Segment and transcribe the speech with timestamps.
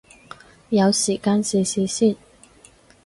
[0.69, 2.15] 有時間試試先